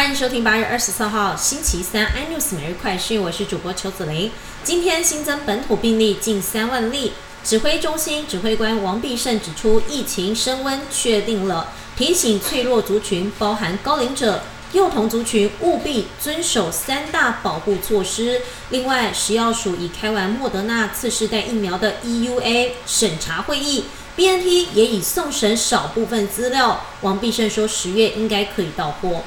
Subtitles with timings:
[0.00, 4.30] 欢迎收听八月二十四号星期三 iNews 每日快讯，我是主播邱子玲。
[4.64, 7.12] 今天新增本土病例近三万例，
[7.44, 11.68] 指挥中心指挥官王必胜指出，疫情升温确定了，
[11.98, 14.42] 提醒脆弱族群，包含高龄者、
[14.72, 18.40] 幼童族群，务必遵守三大保护措施。
[18.70, 23.84] 另外，食药署已开完莫德纳次世代疫苗的 EUA 审查会议
[24.16, 26.86] ，BNT 也已送审少部分资料。
[27.02, 29.22] 王必胜说，十月应该可以到货。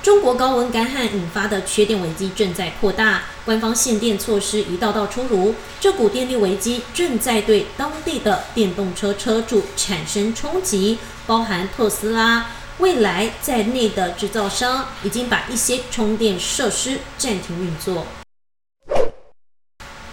[0.00, 12.46] 中国高温干旱引发的缺电危机正在扩大，官方限电措施一道道出炉，这股电力危机正在对当地的电动车车主产生冲击，包含特斯拉、
[12.78, 18.06] 蔚来在内的制造商已经把一些充电设施暂停运作。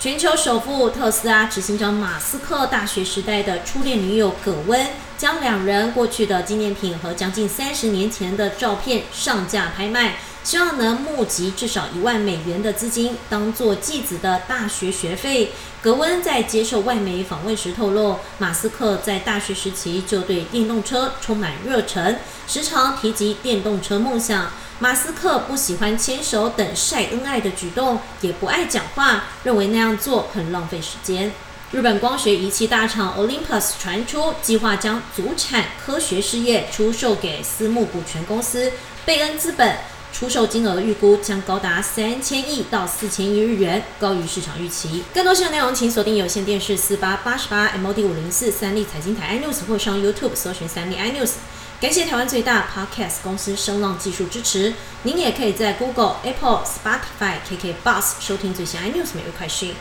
[0.05, 4.88] 全球首富特斯拉执行长马斯克大学时代的初恋女友葛温，
[5.18, 15.52] 将两人过去的纪念品和将近三十年前的照片上架拍卖，希望能募集至少一万美元的资金，当做继子的大学学费。
[15.82, 24.51] 葛温在接受外媒访问时透露，马斯克在大学时期就对电动车充满热忱，时常提及电动车梦想。
[24.77, 31.32] 马斯克不喜欢牵手等晒恩爱的举动，也不爱讲话，认为那样做很浪费时间。
[31.71, 38.73] 日本光学仪器大厂 Olympus 传出计划将祖产科学事业出售给私募股权公司
[39.05, 39.77] 贝恩资本，
[40.12, 45.05] 出售金额预估将高达三千亿到四千亿日元，高于市场预期。
[45.13, 51.32] 更多新闻内容，请锁定有线电视四八八十八 MOD 五零四三立财经台 iNews 或上 YouTube 搜寻三立 iNews。
[51.81, 54.73] 感谢台湾最大 Podcast 公司声浪技术支持。
[55.04, 59.76] 您也可以在 Google、Apple、Spotify、KK Bus 收听最新 iNews 每日快讯。